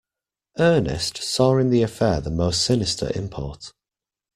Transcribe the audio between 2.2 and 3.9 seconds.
most sinister import.